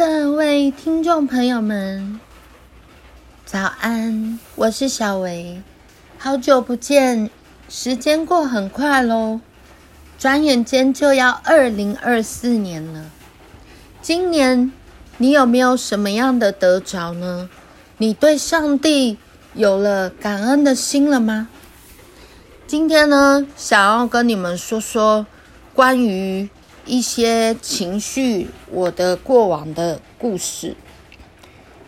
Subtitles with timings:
[0.00, 2.18] 各位听众朋友们，
[3.44, 4.38] 早安！
[4.54, 5.60] 我是小维，
[6.16, 7.28] 好久不见，
[7.68, 9.40] 时间过很快喽，
[10.18, 13.10] 转眼间就要二零二四年了。
[14.00, 14.72] 今年
[15.18, 17.50] 你有没有什么样的得着呢？
[17.98, 19.18] 你对上帝
[19.52, 21.48] 有了感恩的心了吗？
[22.66, 25.26] 今天呢，想要跟你们说说
[25.74, 26.48] 关于。
[26.90, 30.76] 一些情绪，我的过往的故事。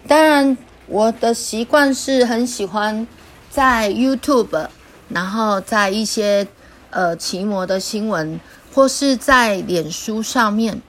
[0.06, 3.04] 当然，我的习惯是很喜欢
[3.50, 4.68] 在 YouTube，
[5.08, 6.46] 然后在一些
[6.90, 8.38] 呃奇摩的新闻，
[8.72, 10.80] 或是在脸书上面，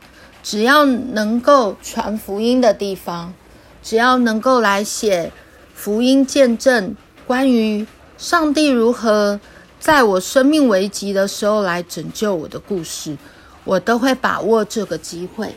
[0.43, 3.33] 只要能够传福音的地方，
[3.81, 5.31] 只要能够来写
[5.73, 6.95] 福音见证，
[7.25, 7.87] 关于
[8.19, 9.39] 上帝如何
[9.79, 13.17] 在我生命危急的时候来拯救我的故事。
[13.63, 15.55] 我都会把握这个机会。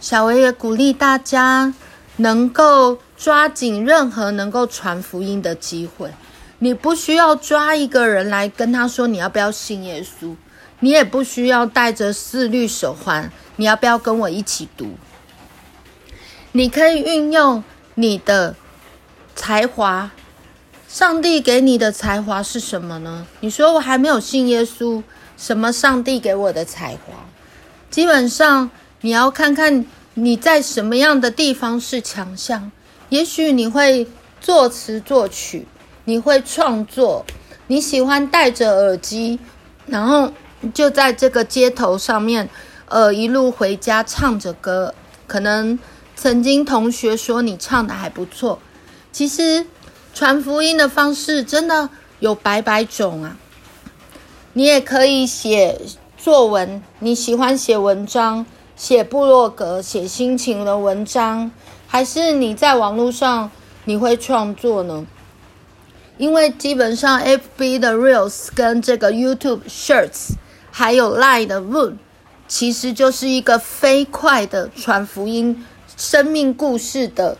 [0.00, 1.72] 小维也鼓励大家
[2.16, 6.10] 能够抓紧任何能够传福音的机会。
[6.58, 10.34] 你不需要抓一个人来跟他说你要不要信耶稣，
[10.80, 14.96] 你也不需要戴着四律手环，你要不要跟我一起读？
[16.52, 18.54] 你可以运用你的
[19.34, 20.10] 才华。
[20.88, 23.26] 上帝给你的才华是什么呢？
[23.40, 25.02] 你说我还没有信耶稣。
[25.36, 25.72] 什么？
[25.72, 27.14] 上帝给我的才华，
[27.90, 32.70] 基本上你要看看你在什么样的地方是强项。
[33.08, 34.06] 也许你会
[34.40, 35.66] 作词作曲，
[36.04, 37.24] 你会创作，
[37.66, 39.38] 你喜欢戴着耳机，
[39.86, 40.32] 然后
[40.72, 42.48] 就在这个街头上面，
[42.86, 44.94] 呃，一路回家唱着歌。
[45.26, 45.78] 可能
[46.14, 48.58] 曾经同学说你唱的还不错。
[49.10, 49.66] 其实
[50.14, 51.88] 传福音的方式真的
[52.20, 53.36] 有百百种啊。
[54.54, 55.80] 你也可以写
[56.18, 58.44] 作文，你喜欢写文章，
[58.76, 61.50] 写部落格，写心情的文章，
[61.86, 63.50] 还是你在网络上
[63.86, 65.06] 你会创作呢？
[66.18, 70.32] 因为基本上 FB 的 Reels 跟这个 YouTube Shorts，
[70.70, 71.94] 还有 Line 的 Voon，
[72.46, 75.64] 其实就是一个飞快的传福音、
[75.96, 77.38] 生命故事的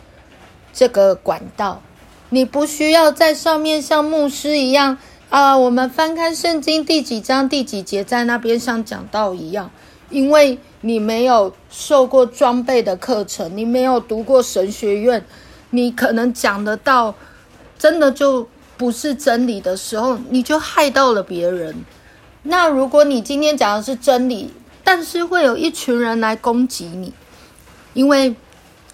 [0.72, 1.82] 这个管道。
[2.30, 4.96] 你不需要在上面像牧师一样。
[5.32, 9.70] 啊，我们翻开圣经第几章第几节，在那边像讲到一样，
[10.10, 15.24] 因为你没有受过装备的课程，你没有读过神学院，
[15.70, 17.14] 你可能讲得到，
[17.78, 21.76] 真的就不是真理的时候，你就害到了别人。
[22.42, 24.52] 那如果你今天讲的是真理，
[24.84, 27.10] 但是会有一群人来攻击你，
[27.94, 28.36] 因为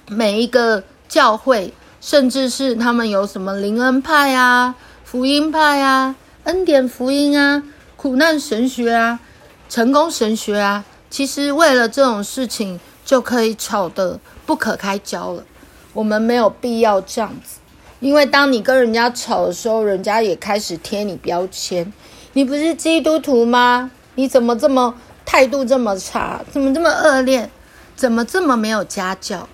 [0.09, 6.15] 每一个教会，甚至是他们有什么灵恩派啊、福音派啊。
[6.49, 7.63] 恩典福音啊，
[7.95, 9.21] 苦难神学啊，
[9.69, 15.45] 成功神学啊，其实为了这种事情就可以吵得不可开交了。
[15.93, 17.59] 我们没有必要这样子，
[18.01, 21.93] 因为当你跟人家吵的时候，人家也开始贴你标签。
[22.33, 23.91] 你不是基督徒吗？
[24.15, 24.95] 你怎么这么
[25.27, 26.43] 态度这么差？
[26.51, 27.51] 怎么这么恶劣？
[27.95, 29.47] 怎么这么没有家教？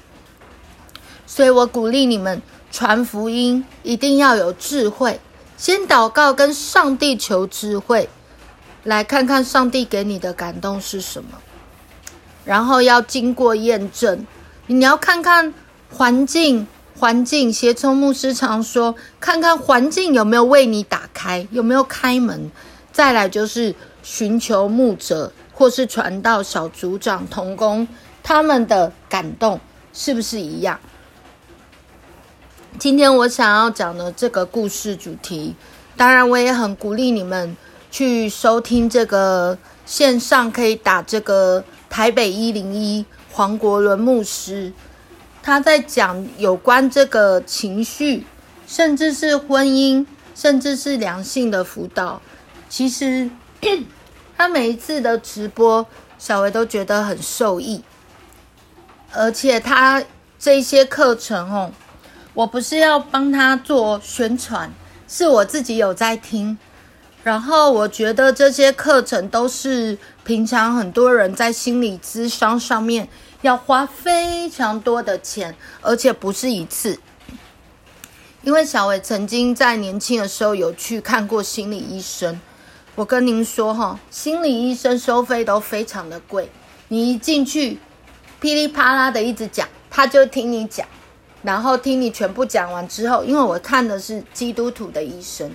[1.26, 2.40] 所以我鼓励你们
[2.70, 5.18] 传福音，一定要有智慧。
[5.56, 8.08] 先祷告，跟上帝求智慧，
[8.82, 11.30] 来看看上帝给你的感动是什么。
[12.44, 14.26] 然后要经过验证，
[14.66, 15.54] 你要看看
[15.90, 16.66] 环境，
[16.98, 17.52] 环境。
[17.52, 22.50] 协聪牧师常说，看看环境有没有为你打开，有没有开门。
[22.92, 27.88] 再来就是寻求牧者或是传道小组长同工，
[28.22, 29.58] 他们的感动
[29.92, 30.78] 是不是一样？
[32.76, 35.54] 今天我想要讲的这个故事主题，
[35.96, 37.56] 当然我也很鼓励你们
[37.88, 44.72] 去收听这个线上，可以打这个台北一零一黄国伦牧师，
[45.40, 48.26] 他在讲有关这个情绪，
[48.66, 50.04] 甚至是婚姻，
[50.34, 52.20] 甚至是良性的辅导。
[52.68, 53.30] 其实
[54.36, 55.86] 他每一次的直播，
[56.18, 57.84] 小维都觉得很受益，
[59.12, 60.02] 而且他
[60.40, 61.70] 这些课程哦。
[62.34, 64.70] 我不是要帮他做宣传，
[65.06, 66.58] 是我自己有在听，
[67.22, 73.08] 然后我觉得这些课程都是平常很多人在心理咨商上面
[73.42, 76.98] 要花非常多的钱，而且不是一次。
[78.42, 82.40] 因为小伟曾经在年轻的时候有去看过心理医生，
[82.96, 86.50] 我跟您说哈，心理医生收费都非常的贵，
[86.88, 87.78] 你一进去
[88.40, 90.84] 噼里啪啦的一直讲，他就听你讲。
[91.44, 95.48] 然后听你全部讲完之后，因为我看的是基督徒的医生，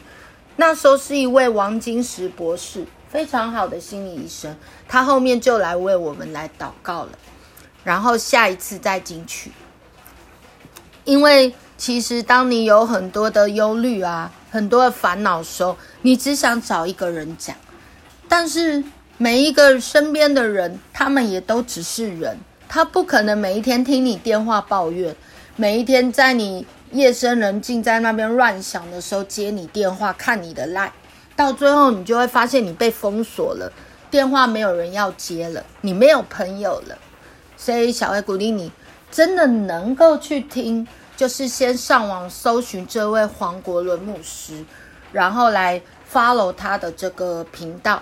[0.55, 4.55] 那时候是一位王金石博士，非常好的心理医生，
[4.87, 7.09] 他后面就来为我们来祷告了。
[7.83, 9.51] 然后下一次再进去。
[11.05, 17.55] 因为其实当你有很多的忧虑啊，很多的烦恼时候，你只想找一个人讲，
[18.27, 18.83] 但是
[19.17, 22.37] 每一个身边的人，他们也都只是人，
[22.67, 25.15] 他不可能每一天听你电话抱怨，
[25.59, 30.89] 每一天在你夜深人静在那边乱想的时候接你电话看你的赖
[31.35, 33.69] 到最后你就会发现你被封锁了，
[34.09, 36.97] 电话没有人要接了，你没有朋友了，
[37.57, 38.71] 所以小薇鼓励你，
[39.11, 40.87] 真的能够去听。
[41.17, 44.63] 就是先上网搜寻这位黄国伦牧师，
[45.11, 48.01] 然后来 follow 他的这个频道。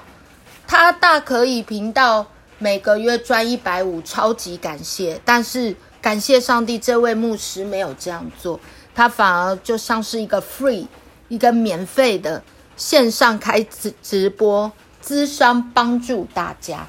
[0.67, 2.27] 他大可以频道
[2.59, 5.19] 每个月赚一百五，超级感谢。
[5.25, 8.59] 但是感谢上帝，这位牧师没有这样做，
[8.93, 10.87] 他反而就像是一个 free，
[11.27, 12.41] 一个免费的
[12.75, 14.71] 线上开直直播，
[15.03, 16.87] 咨商帮助大家。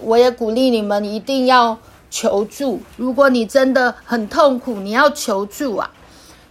[0.00, 1.78] 我也鼓励你们一定要。
[2.14, 2.78] 求助！
[2.98, 5.90] 如果你真的很痛苦，你要求助啊！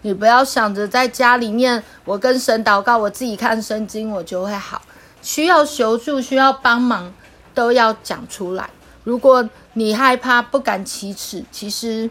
[0.01, 4.81] 你不要想着在家里面，我跟神祷告，我自己看圣经，我就会好。
[5.21, 7.13] 需要求助，需要帮忙，
[7.53, 8.71] 都要讲出来。
[9.03, 12.09] 如果你害怕、不敢启齿，其实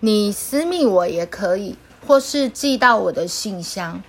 [0.00, 1.76] 你私密我也可以，
[2.06, 4.02] 或是寄到我的信箱。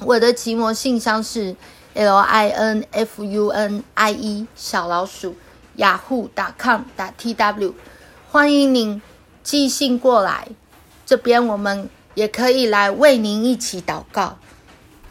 [0.00, 1.54] 我的奇摩信箱是
[1.94, 5.36] l i n f u n i e 小老鼠
[5.76, 7.72] yahoo.com.tw。
[8.30, 9.00] 欢迎您
[9.44, 10.48] 寄信过来，
[11.06, 14.36] 这边我们也可以来为您一起祷告。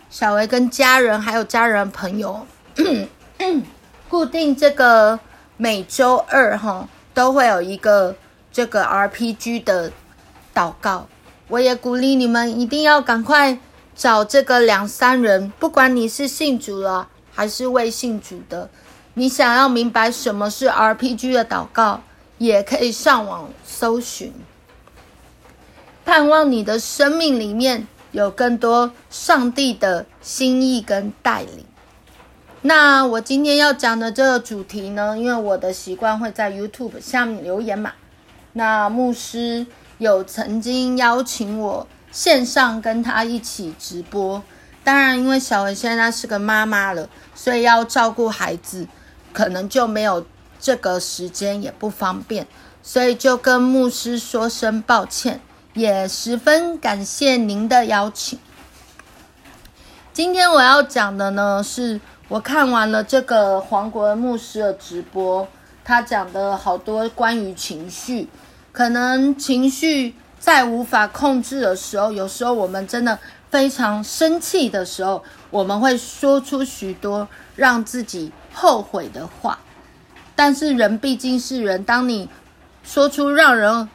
[0.09, 2.45] 小维跟家人还有家人朋友，
[4.09, 5.17] 固定这个
[5.57, 8.15] 每周二哈都会有一个
[8.51, 9.91] 这个 RPG 的
[10.53, 11.07] 祷告。
[11.47, 13.57] 我也鼓励你们一定要赶快
[13.95, 18.69] 找这个两三人，不管你是信主了还是未信主的，
[19.13, 22.01] 你想要明白什么是 RPG 的祷告。
[22.39, 24.33] 也可以上网搜寻，
[26.03, 31.63] 盼望你的生命里面有更多上帝的心意跟带领。
[32.63, 37.93] 那我今天要讲的这个主题呢，因为我的习惯会在 YouTube 下面留言嘛。
[38.53, 39.67] 那牧师
[39.99, 44.41] 有曾经邀请我线上跟他一起直播，
[44.83, 48.87] 当然因为小薇现在是个妈妈了，所以要照顾孩子，
[49.31, 50.25] 可能就没有。
[50.59, 52.47] 这个时间也不方便，
[52.81, 55.41] 所以就跟牧师说声抱歉，
[55.73, 58.39] 也十分感谢您的邀请。
[60.13, 65.47] 今天我要讲的呢，是我看完了这个黄国恩牧师的直播，
[65.83, 68.29] 他讲的好多关于情绪，
[68.71, 73.19] 可能情绪在无法控制的时候，有时候我们真的
[73.51, 77.27] 非常生气的时候，我们会说出许多
[77.57, 79.59] 让自己后悔的话。
[80.35, 82.29] 但是人毕竟是人，当你
[82.83, 83.87] 说出让人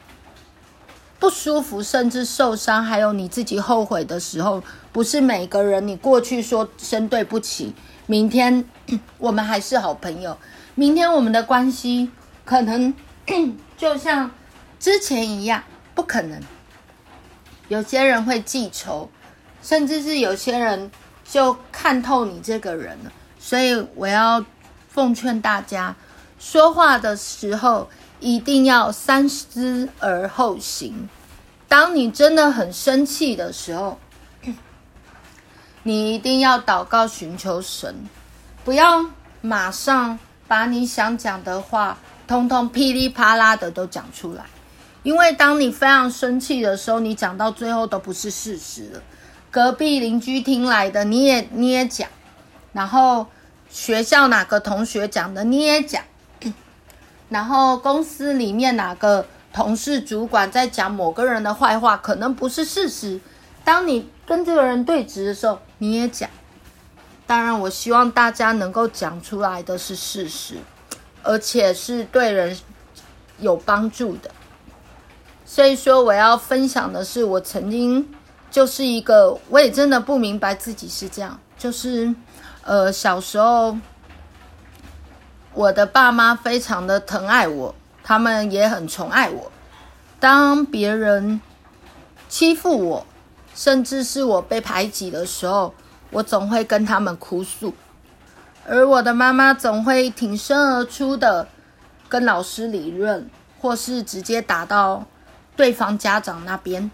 [1.17, 7.73] 不舒服，甚至受伤，还有你自己后悔的时候，不是每个人你过去说声对不起，
[8.09, 8.65] 明天
[9.19, 10.35] 我们还是好朋友，
[10.73, 12.09] 明天我们的关系
[12.43, 12.91] 可能
[13.77, 14.31] 就像
[14.79, 15.63] 之前一样，
[15.93, 16.41] 不可能。
[17.67, 19.11] 有些人会记仇，
[19.61, 20.89] 甚至是有些人
[21.23, 24.43] 就看透你这个人了，所以我要
[24.87, 25.95] 奉劝大家。
[26.39, 27.87] 说话的时候
[28.19, 31.07] 一定要三思而后行。
[31.67, 33.99] 当你真的很生气的时候，
[35.83, 37.95] 你一定要祷告寻求神，
[38.63, 39.05] 不要
[39.41, 44.43] 马上把你想讲的话通通噼里啪啦的都讲出来。
[45.03, 49.01] 因为当你非常生气的时候，你讲到最后都不是事实了。
[49.49, 52.09] 隔壁邻居听来的你也你也讲，
[52.73, 53.25] 然后
[53.69, 56.03] 学校哪个同学讲的你也讲。
[57.29, 63.21] 然后公司里面哪个同事、主管在讲某个人的坏话，可能不是事实。
[63.63, 66.29] 当你跟这个人对质的时候，你也讲。
[67.25, 70.57] 当然，我希望大家能够讲出来的是事实，
[71.23, 72.55] 而且是对人
[73.39, 74.29] 有帮助的。
[75.45, 78.07] 所以说，我要分享的是，我曾经
[78.51, 82.13] 就是一个，我也真的不明白自己是这样，就是
[82.63, 83.75] 呃，小时候。
[85.55, 89.51] 我的爸妈非常的疼爱我，他们也很宠爱我。
[90.19, 91.41] 当别人
[92.29, 93.05] 欺负我，
[93.59, 95.73] 甚至是我被排挤的时候，
[96.11, 97.73] 我总会跟他们哭诉。
[98.65, 101.45] 而我的妈妈总会挺身而出的
[102.07, 105.05] 跟老师理论，或是直接打到
[105.57, 106.89] 对方家长那边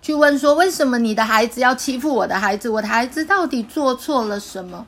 [0.00, 2.70] 去问说：为什么你的孩子要欺负我的孩子？
[2.70, 4.86] 我的孩子到底做错了什么？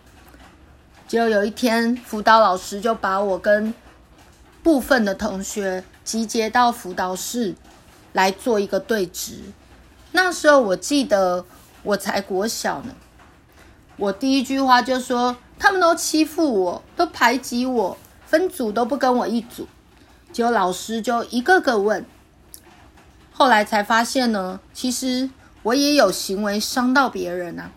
[1.07, 3.75] 就有一天，辅导老师就把我跟
[4.63, 7.55] 部分的同学集结到辅导室
[8.15, 9.35] 来做一个对质。
[10.13, 11.45] 那时候我记得
[11.83, 12.95] 我才国小呢，
[13.97, 19.67] 我第一句话就说：他们都欺负我，都排挤我，分组都不跟我一组。
[20.31, 22.05] 结果老师就一个个问，
[23.33, 25.31] 后来才发现呢，其实
[25.63, 27.71] 我也有行为伤到别人啊。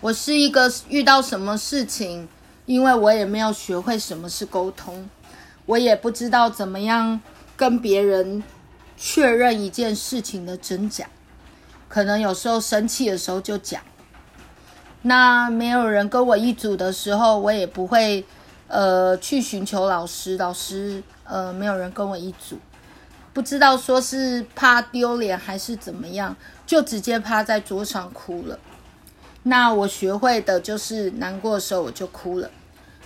[0.00, 2.28] 我是一个遇到什么事情，
[2.64, 5.08] 因为我也没有学会什么是沟通，
[5.66, 7.20] 我也不知道怎么样
[7.56, 8.42] 跟别人。
[8.96, 11.06] 确认一件事情的真假，
[11.88, 13.82] 可能有时候生气的时候就讲。
[15.02, 18.24] 那没有人跟我一组的时候，我也不会
[18.66, 20.36] 呃去寻求老师。
[20.36, 22.58] 老师呃没有人跟我一组，
[23.32, 26.34] 不知道说是怕丢脸还是怎么样，
[26.66, 28.58] 就直接趴在桌上哭了。
[29.44, 32.50] 那我学会的就是难过的时候我就哭了，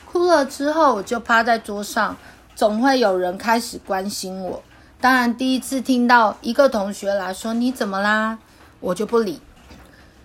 [0.07, 2.17] 哭了之后我就趴在桌上，
[2.55, 4.63] 总会有人开始关心我。
[5.01, 8.39] 当然，第一次听到一个同学来说你怎么啦，
[8.81, 9.41] 我就不理。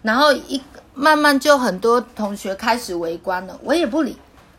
[0.01, 0.62] 然后一
[0.94, 4.17] 慢慢就很多同学开始围观了，我也不理。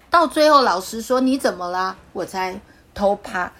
[0.08, 2.58] 到最后老师说你怎么啦，我才
[2.94, 3.52] 头趴，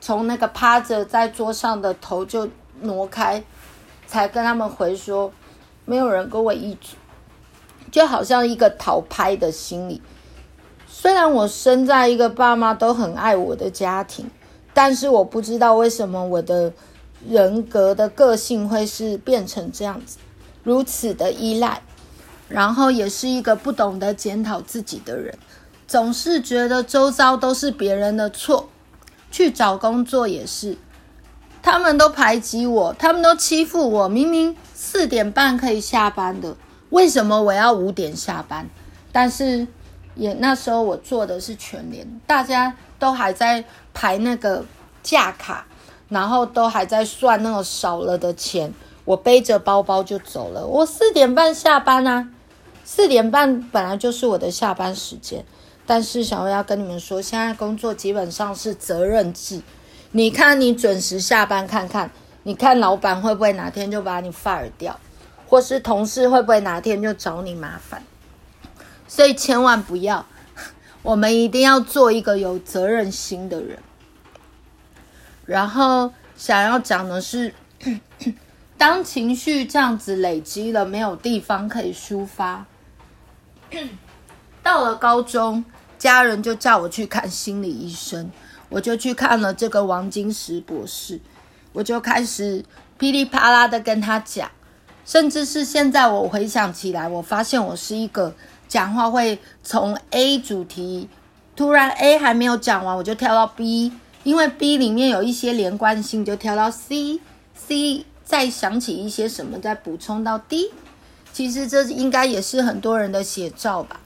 [0.00, 2.48] 从那个趴着在桌上的头就
[2.82, 3.42] 挪开，
[4.06, 5.32] 才跟他们回说
[5.84, 6.96] 没有人跟我一组，
[7.90, 10.00] 就好像一个逃拍的心理。
[10.86, 14.30] 虽然我生在一个爸妈都很爱我的家庭。
[14.74, 16.72] 但是我不知道为什么我的
[17.28, 20.18] 人格的个性会是变成这样子，
[20.64, 21.80] 如此的依赖，
[22.48, 25.38] 然后也是一个不懂得检讨自己的人，
[25.86, 28.68] 总是觉得周遭都是别人的错。
[29.30, 30.76] 去找工作也是，
[31.62, 34.08] 他们都排挤我，他们都欺负我。
[34.08, 36.56] 明明四点半可以下班的，
[36.90, 38.68] 为什么我要五点下班？
[39.12, 39.66] 但是
[40.16, 42.74] 也那时候我做的是全联，大家。
[42.96, 43.62] 都还在
[43.94, 44.62] 排那个
[45.02, 45.64] 价卡，
[46.10, 48.74] 然后都还在算那种少了的钱。
[49.06, 50.66] 我背着包包就走了。
[50.66, 52.28] 我四点半下班啊，
[52.84, 55.44] 四点半本来就是我的下班时间。
[55.86, 59.60] 但是小薇要跟你们说，现在工作基本上是责任制。
[60.12, 62.10] 你看你准时下班看看，
[62.44, 64.98] 你看老板会不会哪天就把你 fire 掉，
[65.46, 68.02] 或是同事会不会哪天就找你麻烦。
[69.06, 70.24] 所以千万不要。
[71.04, 73.78] 我们一定要做一个有责任心的人。
[75.44, 77.54] 然后想要讲的是，
[78.78, 82.64] 当情绪这样子累积了，没有地方可以抒发。
[84.62, 85.62] 到了高中，
[85.98, 88.30] 家人就叫我去看心理医生，
[88.70, 91.20] 我就去看了这个王金石博士，
[91.74, 92.64] 我就开始
[92.96, 94.50] 噼里啪啦的跟他讲，
[95.04, 98.34] 甚至是现在我回想起来，我发现我是一个。
[98.74, 101.08] 讲话会从 A 主题，
[101.54, 103.92] 突然 A 还没有讲完，我就跳到 B，
[104.24, 110.72] 因为 B 里面有一些连贯性，就跳到 C，C 再想起一些什么，再补充到 D。
[111.32, 114.00] 其实这应该也是很多人的写照吧。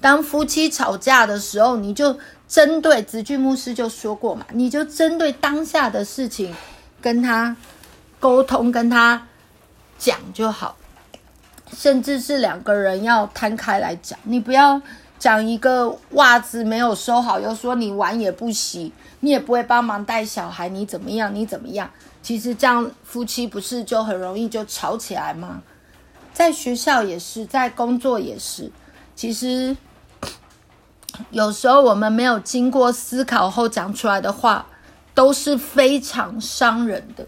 [0.00, 6.54] 当夫妻吵架的时候，你就针对子俊牧师就说过嘛，你就针对当下的事情
[7.00, 7.56] 跟他
[8.20, 9.26] 沟通，跟他
[9.98, 10.76] 讲就好。
[11.76, 14.80] 甚至是两个人要摊开来讲，你不要
[15.18, 21.34] 讲一个袜子没有收好，又说你碗也不洗，你也不会帮忙带小孩，你怎么样？
[21.34, 21.90] 你怎么样？
[22.22, 25.62] 其实这样夫妻不是就很容易就吵起来吗？
[26.32, 28.70] 在学校也是，在工作也是。
[29.16, 29.76] 其实
[31.30, 34.66] 有时候我们没有经过思考后讲出来的话，
[35.14, 37.26] 都是非常伤人的。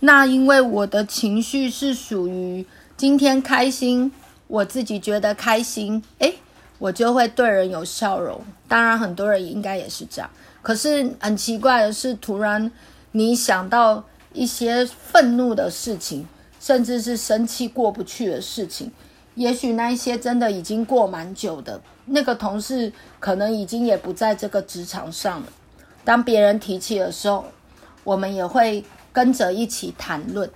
[0.00, 2.66] 那因为我的情绪是属于。
[2.96, 4.10] 今天开心，
[4.46, 6.34] 我自己觉得开心，诶，
[6.78, 8.40] 我就会对人有笑容。
[8.66, 10.30] 当然，很多人应该也是这样。
[10.62, 12.72] 可是很奇怪的是，突然
[13.12, 16.26] 你想到一些愤怒的事情，
[16.58, 18.90] 甚至是生气过不去的事情，
[19.34, 25.46] 也许那一些真的已经过蛮久的那个同事，可能已经也不在这个职场上了。
[26.02, 27.44] 当别人提起的时候，
[28.04, 30.50] 我们也会跟着一起谈论。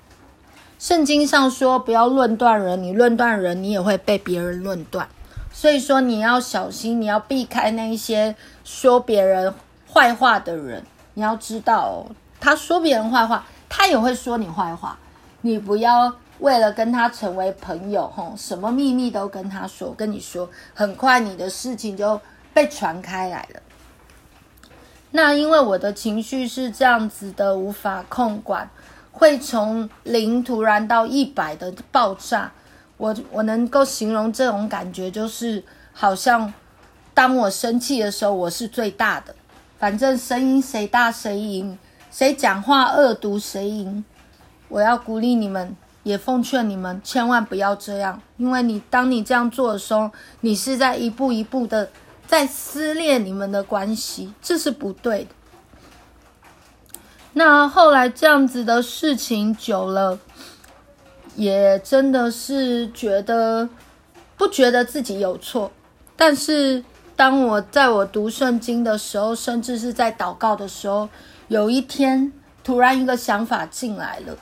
[0.80, 5.06] 圣经上说，不要论断人，你论断人，你也会被别人论断。
[5.52, 8.34] 所以说，你要小心，你要避开那一些
[8.64, 9.52] 说别人
[9.92, 10.82] 坏话的人。
[11.12, 12.06] 你要知道哦，
[12.40, 14.98] 他说别人坏话，他也会说你坏话。
[15.42, 19.92] 你不要为了跟他成为朋友，吼，什么秘密都跟他说。
[19.94, 22.18] 跟你说，很快你的事情就
[22.54, 23.60] 被传开来了。
[25.10, 28.70] 那因为我的情绪是这样子的，无法控管。
[29.20, 32.50] 会从零突然到一百的爆炸，
[32.96, 35.62] 我我能够形容这种感觉，就是
[35.92, 36.50] 好像
[37.12, 39.34] 当我生气的时候，我是最大的，
[39.78, 41.78] 反正声音谁大谁赢，
[42.10, 44.02] 谁讲话恶毒谁赢。
[44.70, 50.10] 我要鼓励你们，也奉劝你们，千万不要这样，因为你当你这样做的时候，
[50.40, 51.90] 你是在一步一步的
[52.26, 55.30] 在撕裂你们的关系，这是不对的。
[57.32, 60.18] 那后来这样子的事情久了，
[61.36, 63.68] 也真的是觉得
[64.36, 65.70] 不觉得自己有错，
[66.16, 66.82] 但是
[67.14, 71.08] 当我在我读圣经的时候，甚至是在祷告的时候，
[71.48, 72.32] 有一天
[72.64, 74.36] 突然一个想法进来了。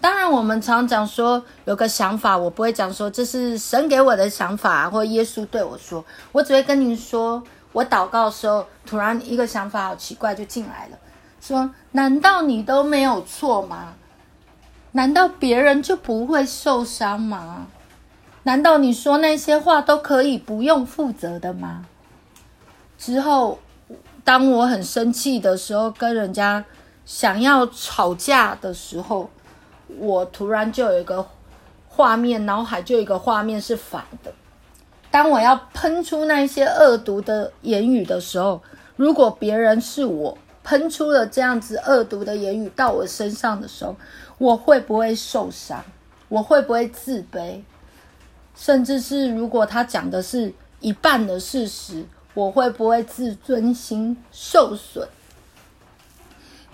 [0.00, 7.42] 当然，我们常讲说有个想法，我不会讲说这是神给我的想法，或耶稣对我说，我只会跟你说，
[7.72, 10.98] 我祷告的时候突然一个想法好奇怪就进来了。
[11.40, 13.94] 说：“难道你都没有错吗？
[14.92, 17.66] 难道别人就不会受伤吗？
[18.42, 21.86] 难道你说那些话都可以不用负责的吗？”
[22.98, 23.58] 之后，
[24.24, 26.64] 当我很生气的时候，跟人家
[27.04, 29.30] 想要吵架的时候，
[29.98, 31.24] 我突然就有一个
[31.88, 34.32] 画面，脑海就有一个画面是反的。
[35.10, 38.60] 当我要喷出那些恶毒的言语的时候，
[38.96, 40.36] 如果别人是我。
[40.66, 43.94] 喷出了这样子恶毒的言语到我身上的时候，
[44.36, 45.80] 我会不会受伤？
[46.28, 47.62] 我会不会自卑？
[48.56, 52.04] 甚至是如果他讲的是一半的事实，
[52.34, 55.06] 我会不会自尊心受损？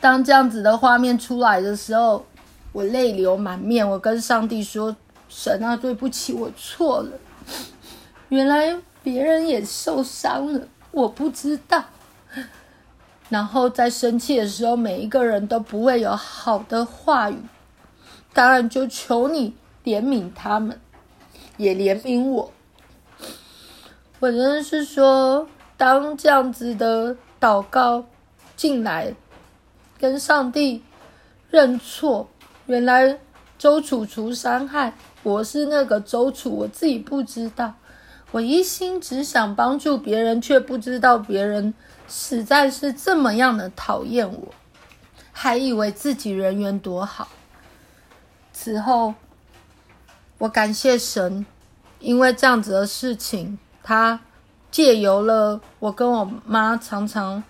[0.00, 2.24] 当这样子的画面出来的时候，
[2.72, 3.86] 我泪流满面。
[3.86, 4.96] 我跟上帝说
[5.28, 7.10] ：“神啊，对不起，我错了。
[8.30, 11.84] 原来别人也受伤了，我不知道。”
[13.32, 17.38] 然后在生气的时候，每一个人都不会有好的话语。
[18.34, 20.78] 当然，就求你怜悯他们，
[21.56, 22.52] 也怜悯我。
[24.20, 25.48] 我真的是说，
[25.78, 28.04] 当这样子的祷告
[28.54, 29.14] 进来，
[29.98, 30.82] 跟上帝
[31.48, 32.28] 认错，
[32.66, 33.18] 原来
[33.58, 34.92] 周楚除伤害，
[35.22, 37.72] 我是那个周楚，我自己不知道。
[38.32, 41.74] 我一心只想帮助别人，却不知道别人
[42.08, 44.54] 实在是这么样的讨厌我，
[45.32, 47.28] 还以为自己人缘多好。
[48.54, 49.12] 此后，
[50.38, 51.44] 我感谢神，
[52.00, 54.18] 因为这样子的事情，他
[54.70, 57.44] 借由了我跟我妈常常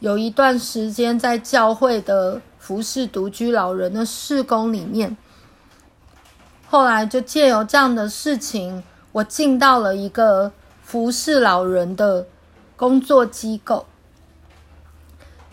[0.00, 5.16] 有一段时间在教会的服侍独居老人的事工里面，
[6.68, 8.84] 后来就借由这样的事情。
[9.16, 10.52] 我进到了一个
[10.82, 12.26] 服侍老人的
[12.76, 13.86] 工作机构，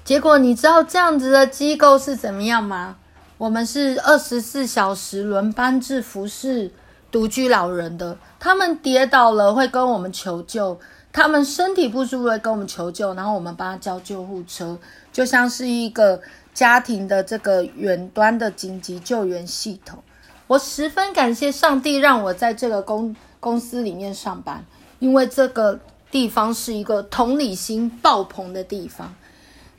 [0.04, 2.97] 结果你知道这样子的机构是怎么样吗？
[3.38, 6.71] 我们是二十四小时轮班制服侍
[7.10, 10.78] 独居老人的，他们跌倒了会跟我们求救，
[11.13, 14.78] 他们身体不舒服会跟我们求救，然后我们帮他叫救护车，
[15.13, 16.21] 就像是一个
[16.54, 20.04] 家庭的这个远端的紧急救援系统。
[20.47, 23.15] 我十分感谢上帝让我在这个工。
[23.43, 24.63] 公司里面上班，
[24.99, 25.77] 因为这个
[26.10, 29.13] 地方是一个同理心爆棚的地方。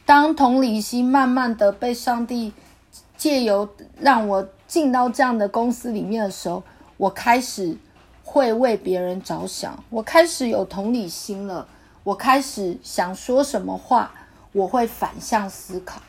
[0.04, 2.52] 当同理心慢慢的被上帝
[3.16, 3.66] 借由
[3.98, 6.62] 让我进到这样的公司里面的时候，
[6.98, 7.78] 我开始
[8.22, 11.66] 会为别人着想，我开始有同理心了。
[12.02, 14.12] 我开始想说什么话，
[14.52, 16.02] 我会反向思考。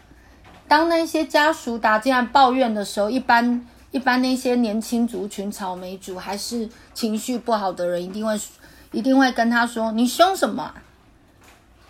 [0.67, 3.65] 当那些家属打进来抱怨的时候，一般。
[3.95, 8.37] 一般那些年轻族群、草莓族还是情绪不好的人，一定会
[8.91, 10.73] 一定会跟他说：“你凶什么？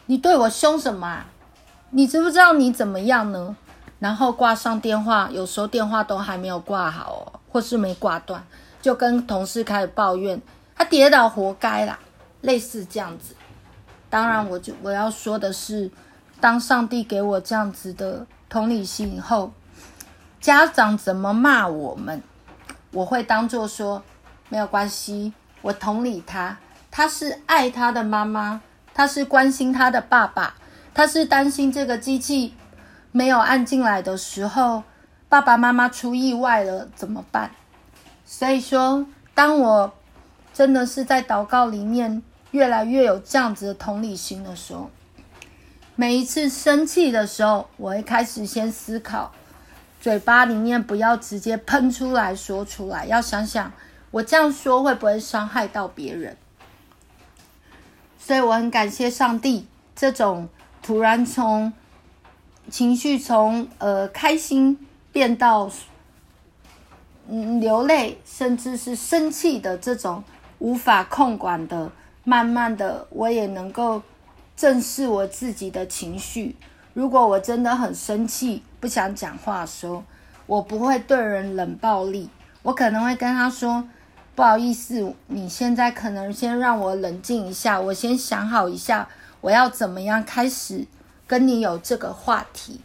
[0.06, 1.26] 你对我凶什么？
[1.90, 3.58] 你知不知道你怎么样呢？”
[3.98, 8.46] 然后挂上电话，有时候电话都还没有挂好哦，或是没挂断，
[8.84, 10.40] 就跟同事开始抱怨
[10.78, 11.98] ：“他跌倒活该啦！”
[12.42, 13.34] 类似这样子。
[14.12, 15.90] 当然，我就我要说的是，
[16.40, 19.52] 当上帝给我这样子的同理心以后。
[20.46, 22.22] 家长怎么骂我们，
[22.92, 24.04] 我会当做说
[24.48, 26.56] 没有关系，我同理他，
[26.92, 28.62] 他是爱他的妈妈，
[28.94, 30.54] 他是关心他的爸爸，
[30.94, 32.54] 他是担心这个机器
[33.12, 34.84] 没有按进来的时候，
[35.28, 37.50] 爸爸妈妈出意外了怎么办？
[38.24, 39.04] 所以说，
[39.34, 39.92] 当我
[40.54, 44.92] 真的是在祷告里面越来越有这样子的同理心的时候，
[45.96, 49.32] 每一次生气的时候，我会开始先思考。
[50.06, 53.74] 嘴巴里面不要直接喷出来说出来，要想想
[54.12, 56.38] 我这样说会不会伤害到别人。
[58.20, 59.66] 所以我很感谢上帝，
[59.96, 60.48] 这种
[60.84, 61.74] 突然从
[62.70, 64.78] 情绪从呃开心
[65.12, 65.72] 变到
[67.28, 70.24] 嗯流泪，甚至是生气的这种
[70.60, 71.92] 无法控管的，
[72.24, 74.04] 慢慢的我也能够
[74.56, 76.56] 正视我自己的情绪。
[76.96, 80.02] 如果我真的很生气，不想讲话的时候，
[80.46, 82.30] 我不会对人冷暴力，
[82.62, 83.84] 我可能会跟他说
[84.34, 89.10] ：“不好意思，你现在可能先让我冷静一下，我先想好一下，
[89.42, 90.88] 我要怎么样开始
[91.28, 92.80] 跟你有这个话题，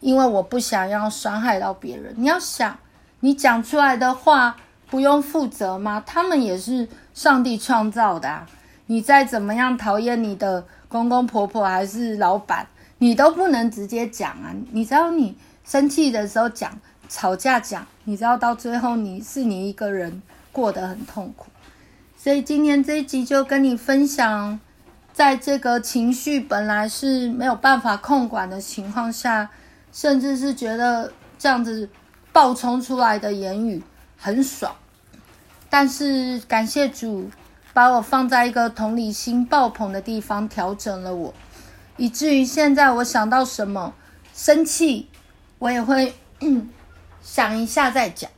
[0.00, 2.14] 因为我不想要伤害到别人。
[2.16, 2.78] 你要想，
[3.20, 4.56] 你讲出来的话
[4.88, 6.02] 不用负责吗？
[6.06, 8.46] 他们也是上帝创造的啊，
[8.86, 12.66] 你再怎么样讨厌你的公公婆婆还是老板。”
[13.02, 14.54] 你都不能直接讲啊！
[14.70, 21.46] 你知道你生气的时候讲，吵架讲，你知道到最后你是你一个人过得很痛苦。
[22.16, 24.60] 所以今天这一集就跟你分享，
[25.12, 29.50] 在这个情绪本来是没有办法控管的情况下，
[29.92, 31.90] 甚至是觉得这样子
[32.32, 33.82] 爆冲出来的言语
[34.16, 34.72] 很爽，
[35.68, 37.28] 但是感谢主
[37.72, 41.34] 把我放在一个同理心爆棚的地方，调整了我。
[41.96, 43.94] 以至于现在，我想到什么
[44.34, 45.08] 生气，
[45.58, 46.14] 我也会
[47.22, 48.30] 想一下再讲，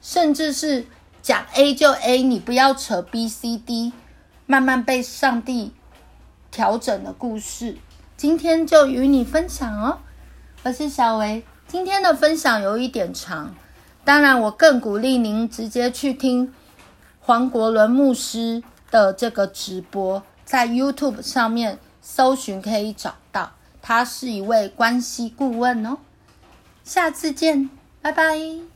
[0.00, 0.86] 甚至是
[1.20, 3.92] 讲 A 就 A，你不要扯 B、C、D，
[4.46, 5.72] 慢慢被上帝
[6.50, 7.76] 调整的故事。
[8.16, 9.98] 今天就与你分享哦，
[10.62, 11.44] 我是小维。
[11.68, 13.54] 今天的分享有一点长，
[14.04, 16.52] 当然我更鼓励您直接去听
[17.20, 21.78] 黄国伦牧师的这个直播，在 YouTube 上面。
[22.02, 25.96] 搜寻可以找到，他是一位关系顾问哦。
[26.84, 27.70] 下次见，
[28.02, 28.71] 拜拜。